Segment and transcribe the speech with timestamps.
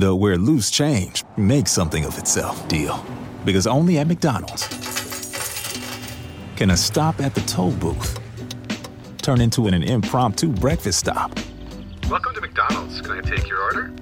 [0.00, 3.04] The where loose change makes something of itself deal.
[3.44, 4.66] Because only at McDonald's
[6.56, 8.18] can a stop at the toll booth
[9.20, 11.38] turn into an, impromptu breakfast stop.
[12.08, 13.02] Welcome to McDonald's.
[13.02, 13.92] Can I take your order?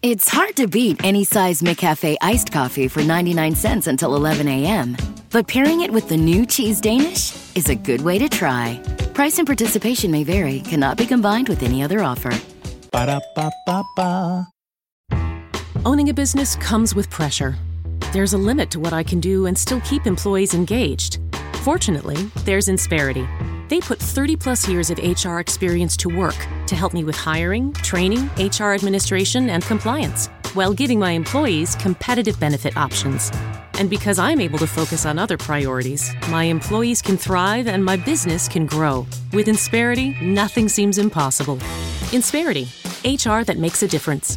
[0.00, 4.96] It's hard to beat any size McCafe iced coffee for 99 cents until 11 a.m.
[5.30, 8.80] But pairing it with the new Cheese Danish is a good way to try.
[9.12, 12.32] Price and participation may vary, cannot be combined with any other offer.
[12.92, 14.55] Ba-da-ba-ba-ba.
[15.86, 17.54] Owning a business comes with pressure.
[18.12, 21.20] There's a limit to what I can do and still keep employees engaged.
[21.62, 23.24] Fortunately, there's Insperity.
[23.68, 26.34] They put 30 plus years of HR experience to work
[26.66, 32.40] to help me with hiring, training, HR administration, and compliance, while giving my employees competitive
[32.40, 33.30] benefit options.
[33.78, 37.94] And because I'm able to focus on other priorities, my employees can thrive and my
[37.96, 39.06] business can grow.
[39.32, 41.58] With Insperity, nothing seems impossible.
[42.10, 42.64] Insperity,
[43.04, 44.36] HR that makes a difference.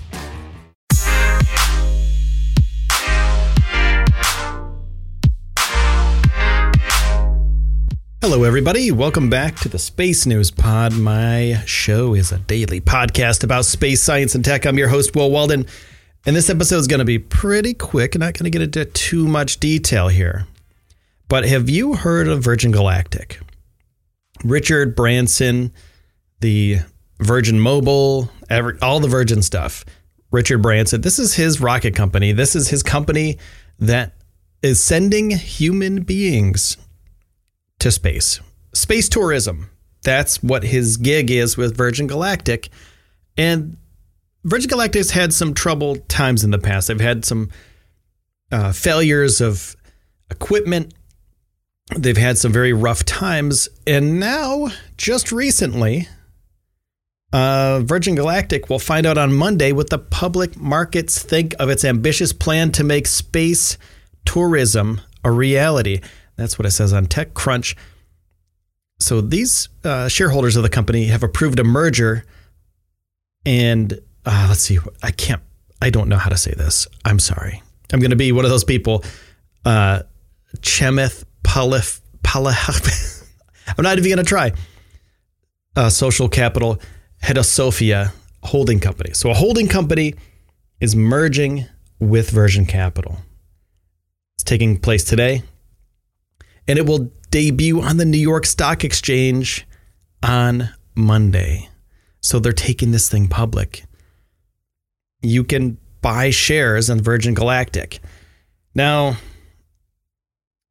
[8.22, 8.92] Hello, everybody.
[8.92, 10.92] Welcome back to the Space News Pod.
[10.92, 14.66] My show is a daily podcast about space science and tech.
[14.66, 15.66] I'm your host, Will Walden.
[16.26, 18.18] And this episode is going to be pretty quick.
[18.18, 20.48] Not going to get into too much detail here.
[21.30, 23.40] But have you heard of Virgin Galactic?
[24.44, 25.72] Richard Branson,
[26.42, 26.80] the
[27.22, 29.86] Virgin Mobile, every, all the Virgin stuff.
[30.30, 32.34] Richard Branson, this is his rocket company.
[32.34, 33.38] This is his company
[33.80, 34.12] that
[34.62, 36.76] is sending human beings
[37.80, 38.40] to space.
[38.74, 39.70] Space tourism.
[40.04, 42.70] That's what his gig is with Virgin Galactic.
[43.38, 43.78] And
[44.44, 46.88] Virgin Galactic's had some troubled times in the past.
[46.88, 47.50] They've had some
[48.52, 49.76] uh, failures of
[50.32, 50.94] equipment.
[51.96, 53.68] They've had some very rough times.
[53.86, 56.08] And now, just recently,
[57.34, 61.84] uh, Virgin Galactic will find out on Monday what the public markets think of its
[61.84, 63.78] ambitious plan to make space
[64.26, 66.02] tourism a reality.
[66.40, 67.76] That's what it says on TechCrunch.
[69.00, 72.26] So these uh, shareholders of the company have approved a merger,
[73.46, 73.94] and
[74.26, 75.42] uh, let's see, I can't,
[75.82, 76.88] I don't know how to say this.
[77.06, 77.62] I'm sorry.
[77.94, 79.04] I'm going to be one of those people.
[79.66, 80.02] Uh,
[80.62, 81.24] Palif
[82.24, 83.26] Palih.
[83.78, 84.52] I'm not even going to try.
[85.76, 86.80] Uh, social Capital
[87.24, 88.12] Hedosophia
[88.44, 89.14] Holding Company.
[89.14, 90.16] So a holding company
[90.82, 91.66] is merging
[92.00, 93.18] with Virgin Capital.
[94.36, 95.44] It's taking place today
[96.70, 99.66] and it will debut on the New York Stock Exchange
[100.22, 101.68] on Monday.
[102.22, 103.86] So they're taking this thing public.
[105.24, 108.00] You can buy shares on Virgin Galactic.
[108.76, 109.18] Now,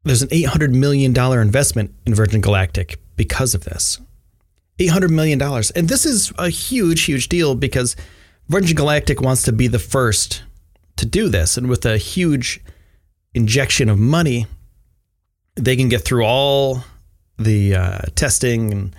[0.04, 3.98] there's an $800 million investment in Virgin Galactic because of this.
[4.78, 5.42] $800 million.
[5.74, 7.96] And this is a huge, huge deal because
[8.46, 10.44] Virgin Galactic wants to be the first
[10.94, 11.56] to do this.
[11.56, 12.60] And with a huge
[13.34, 14.46] injection of money,
[15.58, 16.84] they can get through all
[17.38, 18.96] the uh, testing and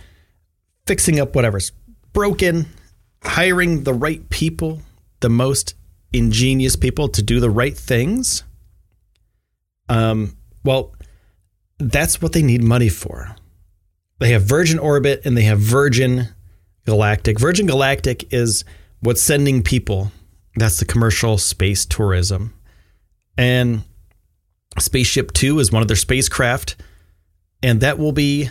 [0.85, 1.71] fixing up whatever's
[2.13, 2.67] broken,
[3.23, 4.81] hiring the right people,
[5.19, 5.75] the most
[6.13, 8.43] ingenious people to do the right things.
[9.87, 10.93] Um, well,
[11.77, 13.35] that's what they need money for.
[14.19, 16.27] They have Virgin Orbit and they have Virgin
[16.85, 17.39] Galactic.
[17.39, 18.65] Virgin Galactic is
[18.99, 20.11] what's sending people.
[20.55, 22.53] That's the commercial space tourism.
[23.37, 23.83] And
[24.77, 26.75] Spaceship Two is one of their spacecraft,
[27.63, 28.49] and that will be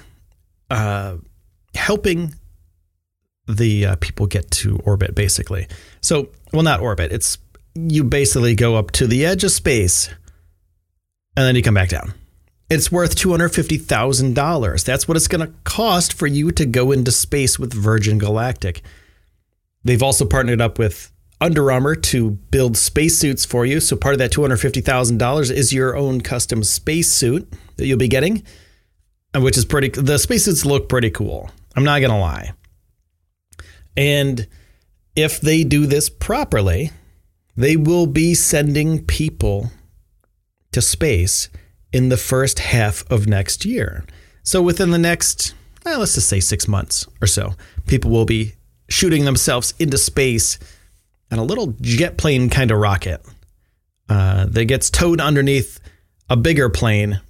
[0.71, 1.17] uh,
[1.75, 2.35] helping
[3.47, 5.69] the uh, people get to orbit, basically.
[6.01, 7.13] So, well, not orbit.
[7.13, 7.39] It's
[7.75, 10.09] you basically go up to the edge of space,
[11.37, 12.13] and then you come back down.
[12.69, 14.85] It's worth two hundred fifty thousand dollars.
[14.85, 18.83] That's what it's going to cost for you to go into space with Virgin Galactic.
[19.85, 23.81] They've also partnered up with under Armour to build spacesuits for you.
[23.81, 28.43] So part of that $250,000 is your own custom spacesuit that you'll be getting,
[29.35, 31.51] uh, which is pretty the spacesuits look pretty cool.
[31.77, 32.53] I'm not going to lie.
[33.97, 34.47] And
[35.15, 36.91] if they do this properly,
[37.57, 39.71] they will be sending people
[40.73, 41.49] to space
[41.93, 44.05] in the first half of next year.
[44.43, 45.55] So within the next,
[45.85, 47.55] well, let's just say 6 months or so,
[47.87, 48.55] people will be
[48.89, 50.59] shooting themselves into space
[51.31, 53.25] and a little jet plane kind of rocket
[54.09, 55.81] uh, that gets towed underneath
[56.31, 57.21] a bigger plane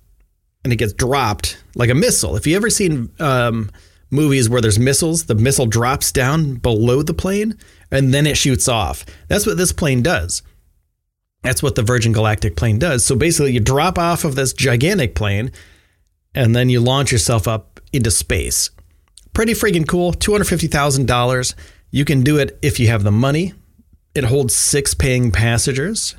[0.64, 2.36] and it gets dropped like a missile.
[2.36, 3.70] If you ever seen um,
[4.10, 7.56] movies where there's missiles, the missile drops down below the plane
[7.90, 9.04] and then it shoots off.
[9.28, 10.42] That's what this plane does.
[11.42, 13.04] That's what the Virgin Galactic plane does.
[13.04, 15.52] So basically, you drop off of this gigantic plane
[16.34, 18.70] and then you launch yourself up into space.
[19.32, 20.12] Pretty freaking cool.
[20.12, 21.54] $250,000.
[21.90, 23.54] You can do it if you have the money
[24.18, 26.16] it holds six paying passengers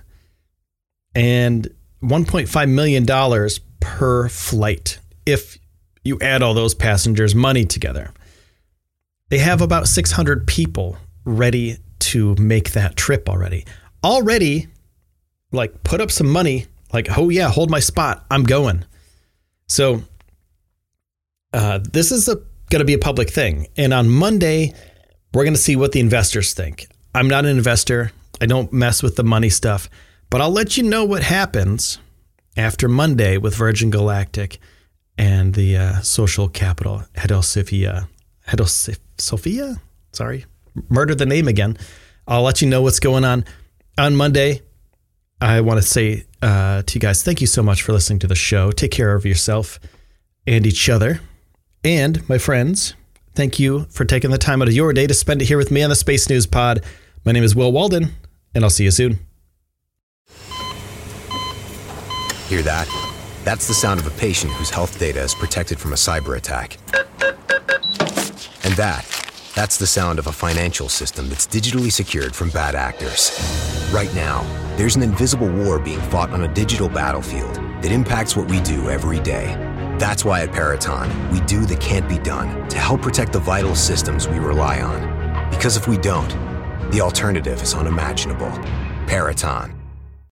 [1.13, 1.68] and
[2.01, 3.50] $1.5 million
[3.81, 5.57] per flight if
[6.04, 8.12] you add all those passengers' money together.
[9.28, 13.66] They have about 600 people ready to make that trip already.
[14.02, 14.68] Already,
[15.52, 18.86] like, put up some money, like, oh yeah, hold my spot, I'm going.
[19.68, 20.04] So,
[21.54, 23.68] uh, this is going to be a public thing.
[23.75, 24.74] And on Monday,
[25.34, 26.88] we're going to see what the investors think.
[27.14, 29.90] I'm not an investor, I don't mess with the money stuff,
[30.30, 31.98] but I'll let you know what happens
[32.56, 34.60] after Monday with Virgin Galactic
[35.18, 38.08] and the uh, social capital Hedosifia.
[38.48, 39.80] Hedosifia?
[40.14, 40.46] Sorry,
[40.90, 41.78] murder the name again.
[42.28, 43.44] I'll let you know what's going on
[43.98, 44.62] on Monday.
[45.42, 48.28] I want to say uh, to you guys, thank you so much for listening to
[48.28, 48.72] the show.
[48.72, 49.80] Take care of yourself
[50.46, 51.22] and each other.
[51.84, 52.94] And my friends,
[53.40, 55.72] thank you for taking the time out of your day to spend it here with
[55.72, 56.84] me on the Space News Pod.
[57.24, 58.10] My name is Will Walden,
[58.54, 59.18] and I'll see you soon.
[62.50, 62.90] Hear that?
[63.46, 66.80] That's the sound of a patient whose health data is protected from a cyber attack.
[68.66, 69.06] And that,
[69.56, 73.32] that's the sound of a financial system that's digitally secured from bad actors.
[73.94, 74.44] Right now,
[74.76, 78.90] there's an invisible war being fought on a digital battlefield that impacts what we do
[78.90, 79.69] every day.
[80.00, 83.75] That's why at Peraton, we do the can't be done to help protect the vital
[83.75, 85.50] systems we rely on.
[85.50, 86.30] Because if we don't,
[86.92, 88.50] the alternative is unimaginable.
[89.07, 89.79] Peraton